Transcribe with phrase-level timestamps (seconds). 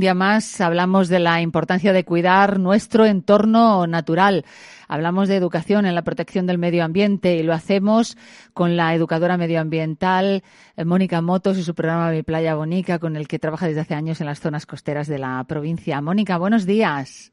[0.00, 4.46] un día más hablamos de la importancia de cuidar nuestro entorno natural.
[4.88, 8.16] Hablamos de educación en la protección del medio ambiente y lo hacemos
[8.54, 10.42] con la educadora medioambiental
[10.78, 13.94] eh, Mónica Motos y su programa Mi Playa Bonica, con el que trabaja desde hace
[13.94, 16.00] años en las zonas costeras de la provincia.
[16.00, 17.30] Mónica, buenos días.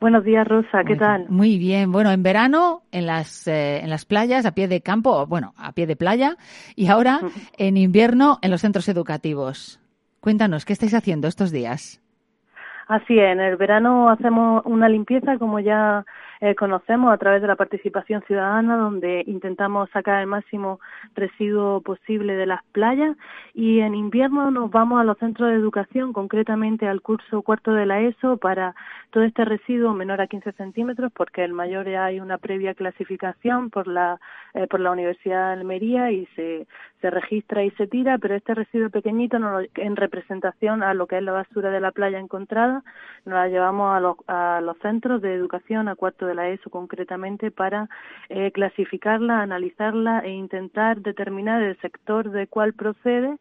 [0.00, 0.82] Buenos días, Rosa.
[0.86, 1.28] ¿Qué tal?
[1.28, 1.92] Muy bien.
[1.92, 5.72] Bueno, en verano en las eh, en las playas a pie de campo, bueno, a
[5.72, 6.38] pie de playa,
[6.76, 7.20] y ahora
[7.58, 9.79] en invierno en los centros educativos.
[10.20, 12.02] Cuéntanos, ¿qué estáis haciendo estos días?
[12.88, 16.04] Así es, en el verano hacemos una limpieza, como ya
[16.40, 20.80] eh, conocemos a través de la participación ciudadana, donde intentamos sacar el máximo
[21.14, 23.16] residuo posible de las playas
[23.54, 27.86] y en invierno nos vamos a los centros de educación, concretamente al curso cuarto de
[27.86, 28.74] la ESO, para
[29.10, 33.70] todo este residuo menor a 15 centímetros, porque el mayor ya hay una previa clasificación
[33.70, 34.18] por la,
[34.54, 36.66] eh, por la Universidad de Almería y se,
[37.00, 39.38] se registra y se tira, pero este residuo pequeñito
[39.76, 42.82] en representación a lo que es la basura de la playa encontrada,
[43.24, 46.70] nos la llevamos a los, a los centros de educación a cuarto de la ESO
[46.70, 47.88] concretamente para
[48.28, 53.38] eh, clasificarla, analizarla e intentar determinar el sector de cuál procede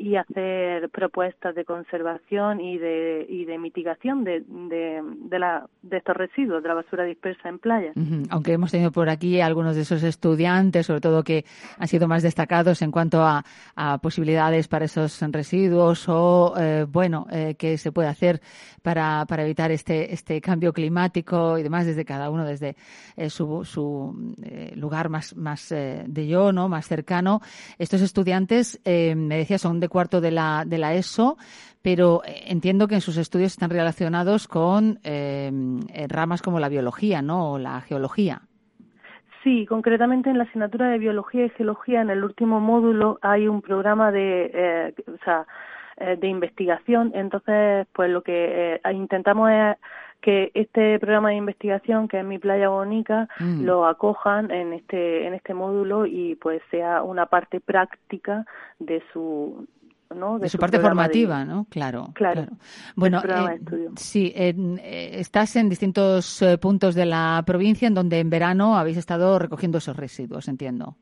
[0.00, 6.16] y hacer propuestas de conservación y de, y de mitigación de, de, la, de estos
[6.16, 7.94] residuos, de la basura dispersa en playas.
[8.30, 11.44] Aunque hemos tenido por aquí algunos de esos estudiantes, sobre todo que
[11.76, 13.44] han sido más destacados en cuanto a,
[14.00, 18.40] posibilidades para esos residuos o, eh, bueno, eh, qué se puede hacer
[18.82, 22.76] para, para evitar este, este cambio climático y demás desde cada uno, desde
[23.16, 24.34] eh, su, su
[24.76, 26.68] lugar más, más de yo, ¿no?
[26.70, 27.42] más cercano.
[27.78, 31.36] Estos estudiantes, me decía, son de cuarto de la, de la ESO,
[31.82, 35.50] pero eh, entiendo que en sus estudios están relacionados con eh,
[36.08, 37.52] ramas como la biología, ¿no?
[37.52, 38.42] O la geología.
[39.42, 43.62] Sí, concretamente en la asignatura de biología y geología, en el último módulo hay un
[43.62, 45.46] programa de, eh, o sea,
[45.98, 47.12] de investigación.
[47.14, 49.76] Entonces, pues lo que intentamos es
[50.22, 53.64] que este programa de investigación que es mi playa bonica mm.
[53.64, 58.44] lo acojan en este en este módulo y pues sea una parte práctica
[58.78, 59.66] de su
[60.40, 61.66] de, su, parte formativa, ¿no?
[61.70, 62.08] Claro.
[62.14, 62.46] Claro.
[62.96, 63.60] Bueno, eh,
[63.94, 64.54] sí, eh,
[65.14, 69.78] estás en distintos eh, puntos de la provincia en donde en verano habéis estado recogiendo
[69.78, 70.96] esos residuos, entiendo.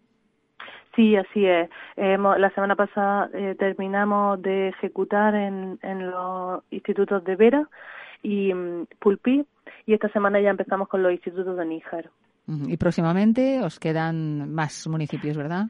[0.95, 1.71] Sí, así es.
[1.97, 7.69] la semana pasada terminamos de ejecutar en, en los institutos de Vera
[8.23, 9.47] y um, Pulpí
[9.87, 12.11] y esta semana ya empezamos con los institutos de Níjar.
[12.67, 15.67] Y próximamente os quedan más municipios, ¿verdad?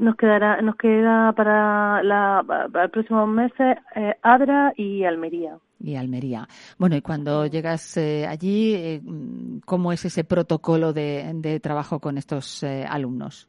[0.00, 5.58] Nos quedará, nos queda para, la, para el próximo meses eh, Adra y Almería.
[5.78, 6.48] Y Almería.
[6.78, 9.02] Bueno, y cuando llegas eh, allí, eh,
[9.66, 13.46] ¿cómo es ese protocolo de, de trabajo con estos alumnos?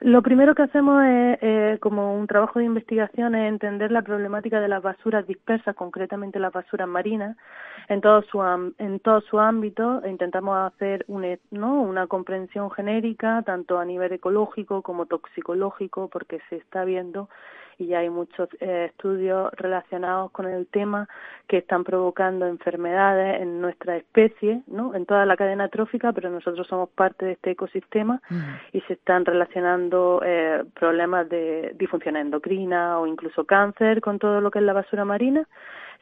[0.00, 4.68] Lo primero que hacemos es, como un trabajo de investigación, es entender la problemática de
[4.68, 7.36] las basuras dispersas, concretamente las basuras marinas,
[7.88, 8.42] en todo su,
[8.78, 10.02] en todo su ámbito.
[10.06, 11.80] Intentamos hacer un, ¿no?
[11.80, 17.28] una comprensión genérica, tanto a nivel ecológico como toxicológico, porque se está viendo
[17.78, 21.08] y ya hay muchos eh, estudios relacionados con el tema
[21.46, 24.94] que están provocando enfermedades en nuestra especie, ¿no?
[24.94, 28.20] En toda la cadena trófica, pero nosotros somos parte de este ecosistema
[28.72, 34.50] y se están relacionando eh, problemas de disfunción endocrina o incluso cáncer con todo lo
[34.50, 35.46] que es la basura marina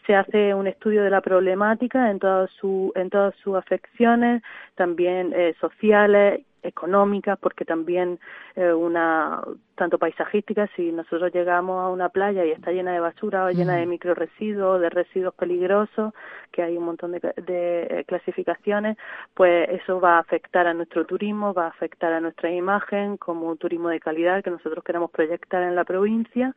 [0.07, 4.43] se hace un estudio de la problemática en todas su, en todas sus afecciones,
[4.75, 8.19] también eh, sociales económicas, porque también
[8.57, 9.43] eh, una
[9.75, 13.77] tanto paisajística, si nosotros llegamos a una playa y está llena de basura o llena
[13.77, 16.15] de microresiduos, de residuos peligrosos,
[16.53, 18.97] que hay un montón de, de, clasificaciones,
[19.35, 23.49] pues eso va a afectar a nuestro turismo, va a afectar a nuestra imagen como
[23.49, 26.55] un turismo de calidad que nosotros queremos proyectar en la provincia.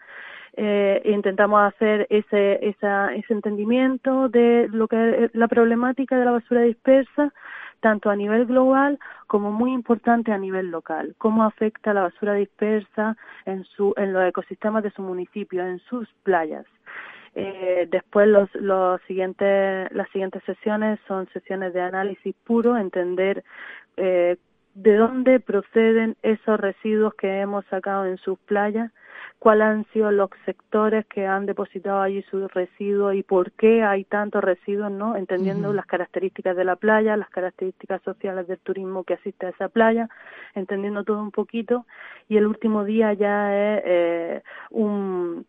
[0.55, 6.31] Eh, intentamos hacer ese, esa, ese entendimiento de lo que es la problemática de la
[6.31, 7.33] basura dispersa,
[7.79, 11.15] tanto a nivel global como muy importante a nivel local.
[11.17, 13.15] Cómo afecta la basura dispersa
[13.45, 16.65] en, su, en los ecosistemas de su municipio, en sus playas.
[17.35, 23.43] Eh, después los, los siguientes, las siguientes sesiones son sesiones de análisis puro, entender
[23.95, 24.37] eh,
[24.77, 28.91] de dónde proceden esos residuos que hemos sacado en sus playas,
[29.39, 34.03] cuáles han sido los sectores que han depositado allí sus residuos y por qué hay
[34.03, 35.15] tantos residuos, ¿no?
[35.15, 39.67] Entendiendo las características de la playa, las características sociales del turismo que asiste a esa
[39.67, 40.09] playa,
[40.53, 41.87] entendiendo todo un poquito.
[42.29, 45.43] Y el último día ya es eh, un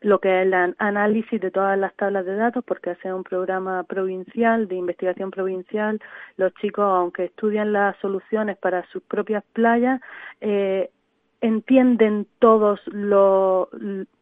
[0.00, 3.82] lo que es el análisis de todas las tablas de datos, porque hace un programa
[3.84, 6.00] provincial, de investigación provincial,
[6.36, 10.00] los chicos, aunque estudian las soluciones para sus propias playas,
[10.40, 10.90] eh,
[11.40, 13.68] entienden todos lo,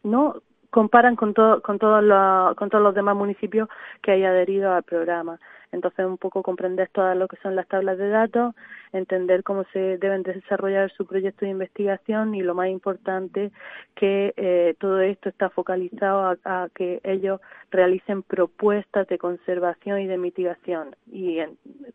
[0.03, 0.41] ¿no?
[0.69, 3.69] Comparan con, todo, con, todos los, con todos los demás municipios
[4.01, 5.39] que hay adherido al programa.
[5.71, 8.55] Entonces, un poco comprender todas lo que son las tablas de datos,
[8.93, 13.51] entender cómo se deben desarrollar su proyecto de investigación y lo más importante,
[13.95, 20.17] que eh, todo esto está focalizado a, que ellos realicen propuestas de conservación y de
[20.17, 20.95] mitigación.
[21.11, 21.39] Y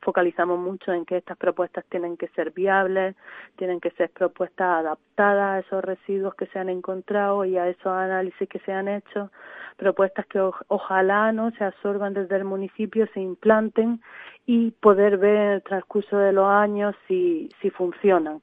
[0.02, 3.16] focalizamos mucho en que estas propuestas tienen que ser viables,
[3.56, 7.86] tienen que ser propuestas adaptadas a esos residuos que se han encontrado y a esos
[7.86, 9.30] análisis que se han hecho
[9.76, 10.38] propuestas que
[10.68, 14.00] ojalá no se absorban desde el municipio, se implanten
[14.46, 18.40] y poder ver en el transcurso de los años si, si funcionan.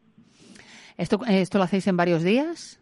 [0.98, 2.82] ¿Esto, ¿Esto lo hacéis en varios días?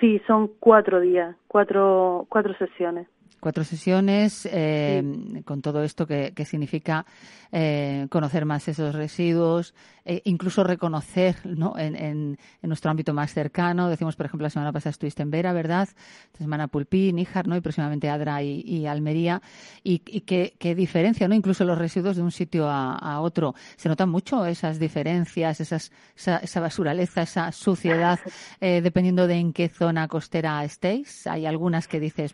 [0.00, 3.08] Sí, son cuatro días, cuatro, cuatro sesiones.
[3.40, 5.02] Cuatro sesiones eh,
[5.44, 7.06] con todo esto que, significa
[7.52, 9.74] eh, conocer más esos residuos,
[10.04, 11.78] e incluso reconocer ¿no?
[11.78, 13.90] En, en, nuestro ámbito más cercano.
[13.90, 15.86] Decimos, por ejemplo, la semana pasada estuviste en Vera, ¿verdad?
[16.24, 17.56] Esta semana Pulpí, Níjar, ¿no?
[17.56, 19.42] y próximamente Adra y, Almería.
[19.84, 21.34] Y, y qué, diferencia, ¿no?
[21.34, 23.54] incluso los residuos de un sitio a, otro.
[23.76, 28.18] Se notan mucho esas diferencias, esas, esa, esa basuraleza, esa suciedad,
[28.60, 31.26] eh, dependiendo de en qué zona costera estéis.
[31.26, 32.32] Hay algunas que dices,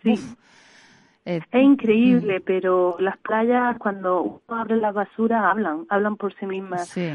[1.24, 1.42] ¡puf!
[1.50, 2.42] Es increíble, mm.
[2.44, 6.88] pero las playas cuando uno abre la basura hablan, hablan por sí mismas.
[6.88, 7.10] Sí,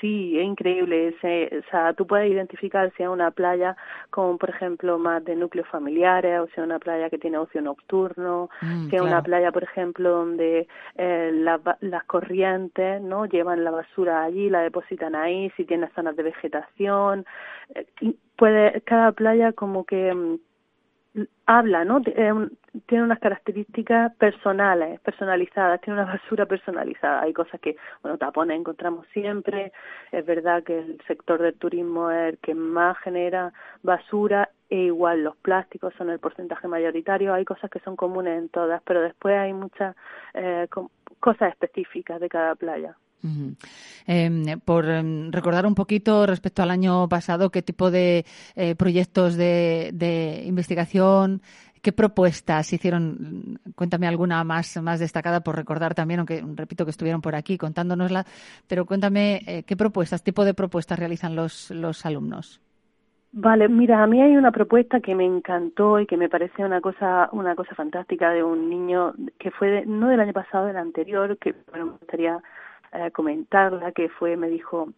[0.00, 1.14] sí es increíble.
[1.22, 3.76] o sea, tú puedes identificar si es una playa
[4.10, 7.60] con, por ejemplo, más de núcleos familiares, o si es una playa que tiene ocio
[7.60, 11.30] nocturno, mm, si es una playa, por ejemplo, donde eh,
[11.80, 17.26] las corrientes no llevan la basura allí, la depositan ahí, si tiene zonas de vegetación.
[17.74, 20.36] Eh, puede cada playa como que mm,
[21.46, 22.00] habla, ¿no?
[22.86, 27.22] Tiene unas características personales, personalizadas, tiene una basura personalizada.
[27.22, 29.72] Hay cosas que, bueno, tapones encontramos siempre.
[30.12, 33.52] Es verdad que el sector del turismo es el que más genera
[33.82, 37.32] basura e igual los plásticos son el porcentaje mayoritario.
[37.32, 39.94] Hay cosas que son comunes en todas, pero después hay muchas
[40.34, 40.66] eh,
[41.20, 42.96] cosas específicas de cada playa.
[44.06, 48.24] Em, por em, recordar un poquito respecto al año pasado, qué tipo de
[48.54, 51.42] eh, proyectos de, investigación,
[51.86, 53.60] qué propuestas hicieron.
[53.76, 58.24] Cuéntame alguna más, más destacada por recordar también, aunque repito que estuvieron por aquí contándonosla,
[58.66, 62.60] pero cuéntame eh, qué propuestas, tipo de propuestas realizan los, los alumnos.
[63.30, 66.80] Vale, mira, a mí hay una propuesta que me encantó y que me parece una
[66.80, 71.38] cosa, una cosa fantástica de un niño que fue no del año pasado, del anterior,
[71.38, 72.40] que bueno, me gustaría
[72.94, 74.88] eh, comentarla, que fue, me dijo,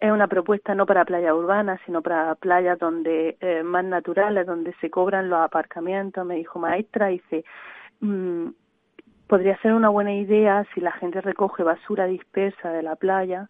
[0.00, 4.74] es una propuesta no para playas urbanas, sino para playas donde eh, más naturales, donde
[4.80, 6.24] se cobran los aparcamientos.
[6.24, 7.44] Me dijo, maestra, dice,
[8.00, 8.48] mm,
[9.26, 13.48] podría ser una buena idea si la gente recoge basura dispersa de la playa,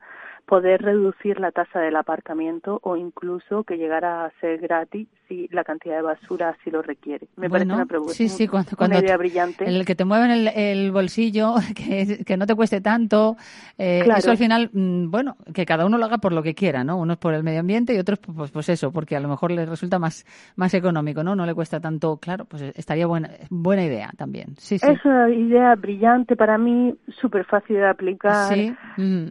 [0.50, 5.62] poder reducir la tasa del aparcamiento o incluso que llegara a ser gratis si la
[5.62, 7.29] cantidad de basura así lo requiere.
[7.37, 9.64] Me parece una, sí, sí, cuando, una idea brillante.
[9.64, 13.37] El que te mueva el, el bolsillo, que, que, no te cueste tanto,
[13.79, 16.82] eh, eso al final, mm, bueno, que cada uno lo haga por lo que quiera,
[16.82, 16.99] ¿no?
[16.99, 19.69] Unos por el medio ambiente y otros pues, pues eso, porque a lo mejor les
[19.69, 20.26] resulta más,
[20.56, 21.37] más económico, ¿no?
[21.37, 24.56] No le cuesta tanto, claro, pues estaría buena, buena idea también.
[24.58, 24.87] Sí, sí.
[24.91, 28.52] Es una idea brillante para mí, súper fácil de aplicar.
[28.52, 28.75] Sí.
[28.97, 29.29] Mm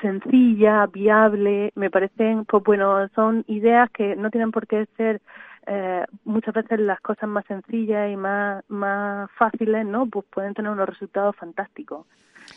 [0.00, 5.20] sencilla, viable, me parecen, pues bueno, son ideas que no tienen por qué ser
[5.66, 10.06] eh, muchas veces las cosas más sencillas y más, más fáciles, ¿no?
[10.06, 12.06] Pues pueden tener unos resultados fantásticos.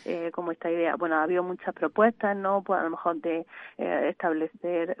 [0.04, 0.96] Eh, como esta idea.
[0.96, 2.62] Bueno, ha habido muchas propuestas, ¿no?
[2.62, 3.46] Pues a lo mejor de
[3.78, 4.96] eh, establecer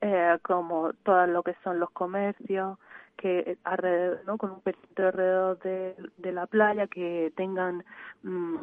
[0.00, 2.78] eh, como todo lo que son los comercios,
[3.16, 4.38] que alrededor, ¿no?
[4.38, 7.84] Con un perímetro alrededor de, de la playa, que tengan
[8.22, 8.56] mm,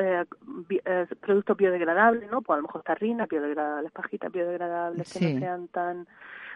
[0.00, 0.24] eh,
[0.84, 2.40] eh, productos biodegradables, ¿no?
[2.40, 6.06] Pues a lo mejor tarrinas biodegradables, pajitas biodegradables, que no sean tan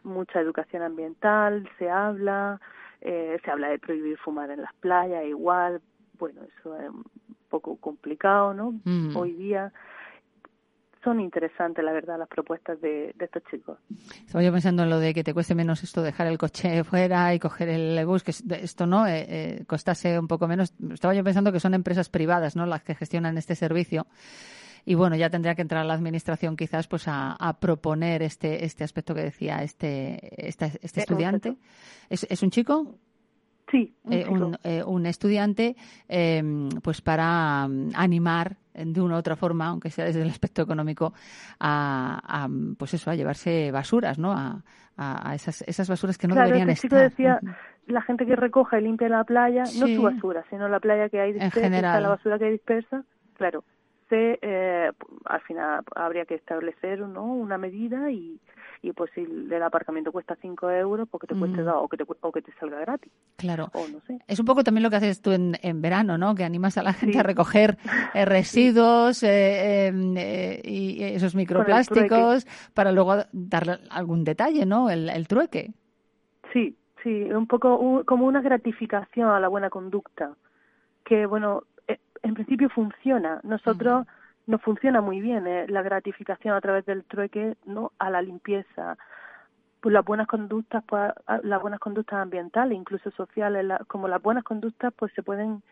[0.02, 2.58] mucha educación ambiental, se habla,
[3.02, 5.82] eh, se habla de prohibir fumar en las playas, igual,
[6.18, 7.04] bueno, eso es un
[7.50, 8.74] poco complicado, ¿no?
[8.84, 9.14] Mm.
[9.14, 9.72] Hoy día,
[11.04, 13.78] son interesantes, la verdad, las propuestas de, estos chicos.
[14.26, 17.34] Estaba yo pensando en lo de que te cueste menos esto dejar el coche fuera
[17.34, 20.75] y coger el bus, que esto no eh, eh, costase un poco menos.
[20.90, 22.66] Estaba yo pensando que son empresas privadas, ¿no?
[22.66, 24.06] Las que gestionan este servicio.
[24.87, 29.14] Y bueno, ya tendría que entrar la administración quizás pues a, proponer este este aspecto
[29.14, 31.56] que decía este este, este estudiante.
[32.11, 32.99] ¿Es, ¿Es un chico?
[33.74, 35.74] Sí, un, eh, un, estudiante,
[36.06, 40.62] em, pues para mm, animar de una u otra forma, aunque sea desde el aspecto
[40.62, 41.12] económico,
[41.58, 44.32] a, pues eso, a llevarse basuras, ¿no?
[44.32, 44.62] A,
[44.96, 47.10] a esas, esas basuras que no deberían estar.
[47.10, 47.40] decía,
[47.86, 51.20] la gente que recoge y limpia la playa, no su basura, sino la playa que
[51.20, 53.02] hay dispersa, la basura que hay dispersa,
[53.36, 53.64] claro,
[54.14, 54.92] Entonces, eh,
[55.25, 57.25] al final habría que establecer ¿no?
[57.25, 58.38] una medida y,
[58.83, 61.85] y pues si el aparcamiento cuesta 5 euros, pues que te cueste 2 mm.
[61.85, 63.12] o, que te, o que te salga gratis.
[63.37, 63.71] Claro.
[63.73, 64.18] O no sé.
[64.28, 66.35] Es un poco también lo que haces tú en, en verano, ¿no?
[66.35, 67.76] Que animas a la gente a recoger
[68.14, 74.90] eh, residuos eh, em, eh, y esos microplásticos para luego darle algún detalle, ¿no?
[74.90, 75.73] El, el trueque.
[76.52, 80.37] Sí, sí, un poco como una gratificación a la buena conducta.
[81.04, 81.64] Que, bueno,
[82.24, 83.40] en principio funciona.
[83.44, 84.06] Nosotros
[84.46, 85.66] no funciona muy bien ¿eh?
[85.68, 88.96] la gratificación a través del trueque no a la limpieza.
[89.80, 91.12] Pues las buenas conductas pues,
[91.42, 95.62] las buenas conductas ambientales incluso sociales como las buenas conductas pues se pueden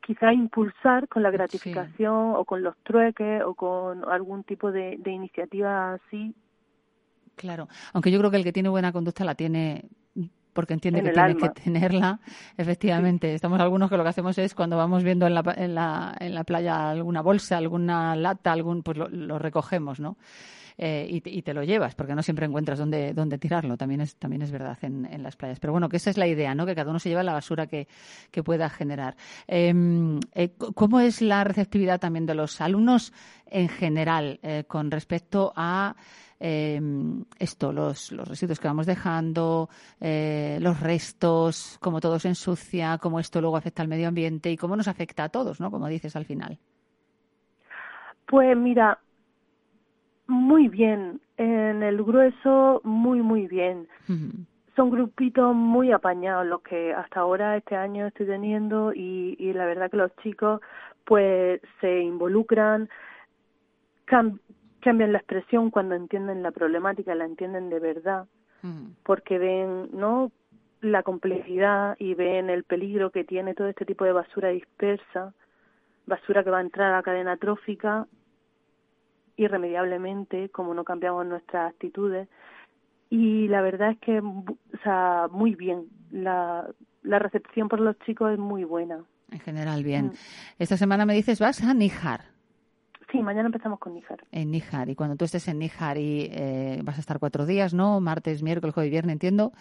[0.00, 5.12] quizá impulsar con la gratificación o con los trueques o con algún tipo de, de
[5.12, 6.34] iniciativa así.
[7.36, 9.84] Claro, aunque yo creo que el que tiene buena conducta la tiene
[10.52, 12.20] porque entiende que tiene que tenerla.
[12.56, 16.16] Efectivamente, estamos algunos que lo que hacemos es cuando vamos viendo en la, en la,
[16.18, 20.16] en la playa alguna bolsa, alguna lata, algún, pues lo, recogemos, ¿no?
[20.82, 24.40] Eh, y, te lo llevas, porque no siempre encuentras dónde, dónde tirarlo, también es, también
[24.40, 25.60] es verdad en, en, las playas.
[25.60, 26.64] Pero bueno, que esa es la idea, ¿no?
[26.64, 27.86] Que cada uno se lleva la basura que,
[28.30, 29.14] que pueda generar.
[29.46, 33.12] Em, eh, ¿Cómo es la receptividad también de los alumnos
[33.44, 35.96] en general eh, con respecto a
[36.40, 36.80] eh,
[37.38, 39.68] esto, los, los residuos que vamos dejando,
[40.00, 44.56] eh, los restos, cómo todo se ensucia, cómo esto luego afecta al medio ambiente y
[44.56, 45.70] cómo nos afecta a todos, ¿no?
[45.70, 46.58] Como dices al final.
[48.26, 48.98] Pues mira,
[50.26, 51.20] muy bien.
[51.36, 53.88] En el grueso, muy, muy bien.
[54.76, 59.66] Son grupitos muy apañados los que hasta ahora este año estoy teniendo y, y la
[59.66, 60.60] verdad que los chicos
[61.04, 62.88] pues se involucran,
[64.80, 68.26] cambian la expresión cuando entienden la problemática, la entienden de verdad,
[69.04, 70.32] porque ven, ¿no?
[70.80, 75.34] la complejidad y ven el peligro que tiene todo este tipo de basura dispersa,
[76.06, 78.06] basura que va a entrar a la cadena trófica
[79.36, 82.28] irremediablemente, como no cambiamos nuestras actitudes.
[83.08, 84.44] Y la verdad es que, o
[84.82, 85.86] sea, muy bien.
[86.10, 86.68] La,
[87.02, 89.02] la recepción por los chicos es muy buena.
[89.32, 90.06] En general, bien.
[90.06, 90.12] Mm.
[90.58, 92.39] Esta semana me dices, vas a Níjar.
[93.10, 94.24] Sí, mañana empezamos con Níjar.
[94.30, 94.88] En Níjar.
[94.88, 98.00] Y cuando tú estés en Níjar y eh, vas a estar cuatro días, ¿no?
[98.00, 99.52] Martes, miércoles, jueves y viernes, entiendo.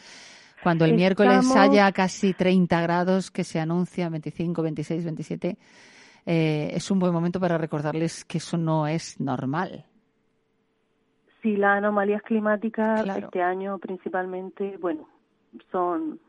[0.62, 5.58] Cuando el miércoles haya casi 30 grados, que se anuncia 25, 26, 27,
[6.26, 9.86] es un buen momento para recordarles que eso no es normal.
[11.42, 15.08] Sí, las anomalías climáticas este año principalmente, bueno,
[15.72, 16.20] son...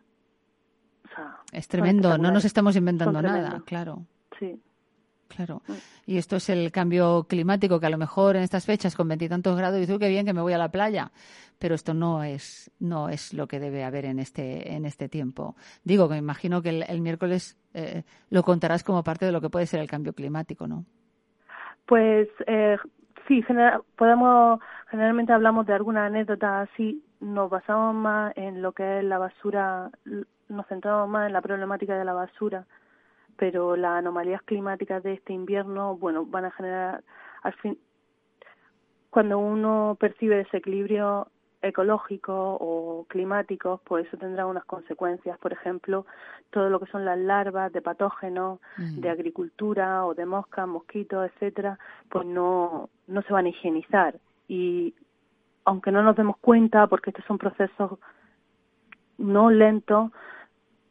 [1.52, 4.04] es tremendo, no nos estamos inventando nada, claro.
[4.38, 4.60] Sí.
[5.34, 5.62] Claro.
[5.68, 5.72] Mm.
[6.06, 9.56] Y esto es el cambio climático que a lo mejor en estas fechas con veintitantos
[9.56, 11.12] grados dices, qué bien que me voy a la playa,
[11.58, 15.54] pero esto no es no es lo que debe haber en este en este tiempo.
[15.84, 19.50] Digo que me imagino que el, miércoles eh, lo contarás como parte de lo que
[19.50, 20.84] puede ser el cambio climático, ¿no?
[21.86, 22.76] Pues eh,
[23.28, 23.44] sí,
[23.96, 24.60] podemos
[24.90, 29.90] generalmente hablamos de alguna anécdota así, nos basamos más en lo que es la basura,
[30.48, 32.66] nos centramos más en la problemática de la basura
[33.36, 37.02] pero las anomalías climáticas de este invierno, bueno, van a generar,
[37.42, 37.78] al fin,
[39.10, 41.28] cuando uno percibe desequilibrio
[41.62, 45.38] ecológico o climáticos, pues eso tendrá unas consecuencias.
[45.38, 46.06] Por ejemplo,
[46.50, 51.78] todo lo que son las larvas de patógenos de agricultura o de moscas, mosquitos, etcétera,
[52.08, 54.18] pues no, no se van a higienizar.
[54.48, 54.94] Y
[55.64, 57.98] aunque no nos demos cuenta, porque estos son procesos
[59.18, 60.10] no lentos,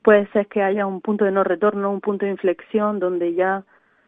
[0.04, 3.64] puede ser que haya un punto de no retorno, un punto de inflexión donde ya,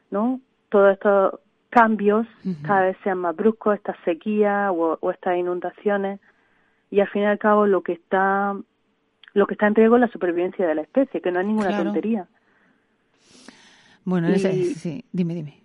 [0.10, 0.40] ¿no?
[0.70, 2.28] Todos estos cambios
[2.64, 6.20] cada vez sean más bruscos, estas sequías o, estas inundaciones
[6.90, 8.56] y al fin y al cabo lo que está
[9.34, 11.78] lo que está en riesgo es la supervivencia de la especie, que no es ninguna
[11.78, 12.28] tontería.
[14.04, 15.62] Bueno, sí, dime, dime.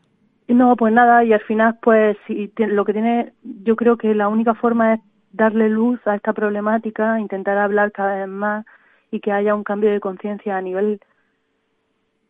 [0.48, 4.28] No, pues nada, y al final, pues, si, lo que tiene, yo creo que la
[4.28, 5.00] única forma es
[5.32, 8.64] darle luz a esta problemática, intentar hablar cada vez más,
[9.10, 11.00] y que haya un cambio de conciencia a nivel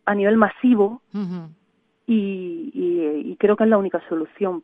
[0.04, 1.02] a nivel masivo
[2.06, 4.62] y, y, creo que es la única solución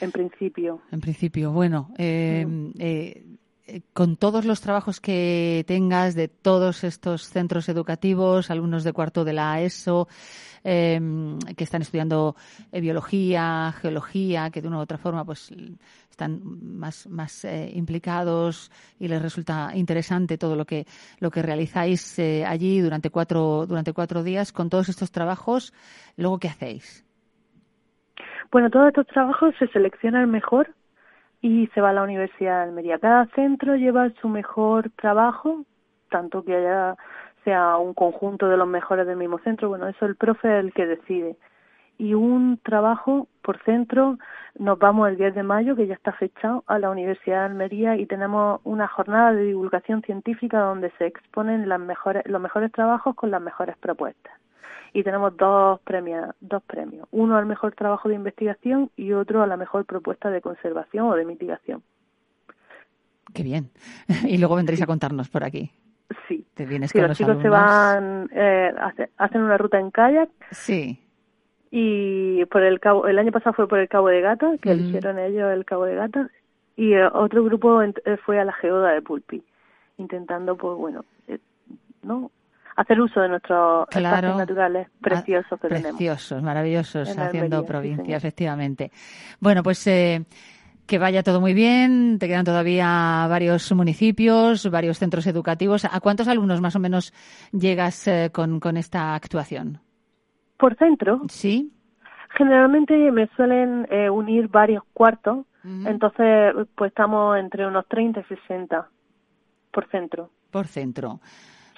[0.00, 0.80] en principio.
[0.92, 2.46] En principio, bueno, eh,
[2.78, 3.24] eh,
[3.92, 9.32] con todos los trabajos que tengas de todos estos centros educativos, alumnos de cuarto de
[9.32, 10.08] la ESO,
[10.64, 12.34] Em, que están estudiando
[12.72, 15.50] eh, biología, geología, que de una u otra forma pues
[16.10, 16.40] están
[16.78, 20.84] más, más eh, implicados y les resulta interesante todo lo que,
[21.20, 25.72] lo que realizáis eh, allí durante cuatro, durante cuatro días con todos estos trabajos.
[26.16, 27.04] Luego, ¿qué hacéis?
[28.50, 30.74] Bueno, todos estos trabajos se selecciona el mejor
[31.40, 32.98] y se va a la Universidad de Almería.
[32.98, 35.64] Cada centro lleva su mejor trabajo,
[36.10, 36.96] tanto que haya
[37.44, 40.72] sea un conjunto de los mejores del mismo centro, bueno, eso el profe es el
[40.72, 41.36] que decide.
[42.00, 44.18] y un trabajo por centro.
[44.56, 47.96] Nos vamos el 10 de mayo, que ya está fechado, a la Universidad de Almería
[47.96, 53.16] y tenemos una jornada de divulgación científica donde se exponen las mejores, los mejores trabajos
[53.16, 54.32] con las mejores propuestas.
[54.92, 59.46] Y tenemos dos premios, dos premios, uno al mejor trabajo de investigación y otro a
[59.46, 61.82] la mejor propuesta de conservación o de mitigación.
[63.34, 63.70] Qué bien.
[64.26, 65.70] Y luego vendréis a contarnos por aquí.
[66.26, 66.46] Sí.
[66.54, 68.72] Te vienes sí, con los, chicos se van, eh,
[69.18, 70.30] hacen una ruta en kayak.
[70.50, 70.98] Sí.
[71.70, 74.72] Y por el cabo, el año pasado fue por el Cabo de Gata, que Mm.
[74.72, 76.30] eligieron ellos el Cabo de Gata.
[76.76, 77.92] Y eh, otro grupo eh,
[78.24, 79.42] fue a la geoda de Pulpi,
[79.98, 81.38] intentando, pues bueno, eh,
[82.02, 82.30] ¿no?
[82.78, 84.16] Hacer uso de nuestros Claro.
[84.16, 85.96] espacios naturales preciosos que Ah, tenemos.
[85.96, 88.16] Preciosos, maravillosos, En haciendo Almería, sí, provincia, señor.
[88.18, 88.92] efectivamente.
[89.40, 90.24] Bueno, pues eh,
[90.86, 92.20] que vaya todo muy bien.
[92.20, 95.84] Te quedan todavía varios municipios, varios centros educativos.
[95.86, 97.12] ¿A cuántos alumnos más o menos
[97.50, 99.80] llegas eh, con, con esta actuación?
[100.56, 101.72] Por centro, ¿Sí?
[102.36, 105.88] generalmente me suelen eh, unir varios cuartos, Ujú.
[105.88, 108.88] entonces pues estamos entre unos 30 y 60
[109.72, 110.30] por centro.
[110.52, 111.20] Por centro.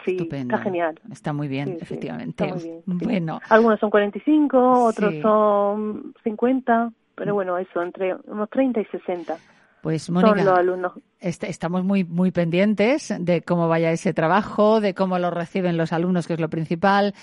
[0.05, 0.55] Sí, Estupendo.
[0.55, 1.01] está genial.
[1.11, 2.45] Está muy bien, Sí, efectivamente.
[2.45, 2.83] está muy bien.
[2.87, 9.37] Bueno, Algunos son 45, otros son 50, pero bueno, eso, entre unos 30 y 60
[9.83, 10.93] pues son Mónica, los alumnos.
[11.21, 15.93] Est- estamos muy, muy pendientes de cómo vaya ese trabajo, de cómo lo reciben los
[15.93, 17.15] alumnos, que es lo principal,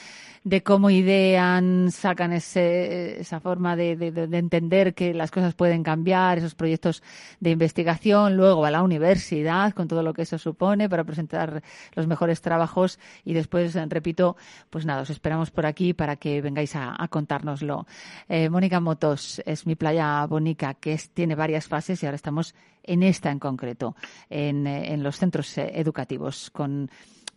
[0.44, 5.84] de cómo idean, sacan ese, esa forma de, de- de entender que las cosas pueden
[5.84, 7.04] cambiar, esos proyectos
[7.42, 11.62] de investigación, luego a la universidad, con todo lo que eso supone, para presentar
[11.96, 14.38] los mejores trabajos y después, repito,
[14.70, 17.86] pues nada, os esperamos por aquí para que vengáis a, a contárnoslo.
[18.30, 22.56] Eh, Mónica Motos es mi playa bonica, que es, tiene varias fases y ahora estamos
[22.88, 23.96] en esta en concreto,
[24.30, 26.90] en, eh, en los centros eh, educativos, con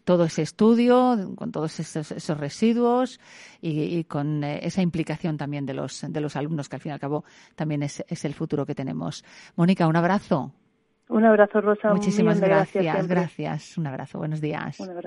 [0.04, 3.20] todo ese estudio, con todos esos, esos residuos
[3.60, 6.90] y, y con eh, esa implicación también de los, de los alumnos, que al fin
[6.90, 9.24] y al cabo también es, es el futuro que tenemos.
[9.56, 10.52] Mónica, un abrazo.
[11.08, 11.92] Un abrazo, Rosa.
[11.92, 12.84] Muchísimas gracias.
[12.84, 13.16] siempre.
[13.16, 13.76] Gracias.
[13.76, 14.18] Un abrazo.
[14.18, 14.78] Buenos días.
[14.78, 14.98] Un abrazo.